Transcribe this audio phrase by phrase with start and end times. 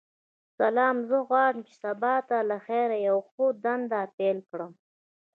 [0.57, 4.71] سلام ،زه غواړم چی سبا ته لخیر یوه ښه دنده پیل کړم.